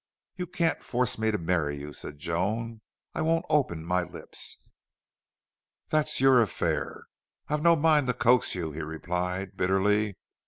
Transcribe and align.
"You 0.35 0.47
can't 0.47 0.81
force 0.81 1.19
me 1.19 1.29
to 1.29 1.37
marry 1.37 1.77
you," 1.77 1.93
said 1.93 2.17
Joan. 2.17 2.81
"I 3.13 3.19
I 3.19 3.21
won't 3.21 3.45
open 3.51 3.85
my 3.85 4.01
lips." 4.01 4.57
"That's 5.89 6.19
your 6.19 6.41
affair. 6.41 7.03
I've 7.49 7.61
no 7.61 7.75
mind 7.75 8.07
to 8.07 8.15
coax 8.15 8.55
you," 8.55 8.71
he 8.71 8.81
replied, 8.81 9.55
bitterly. 9.55 10.15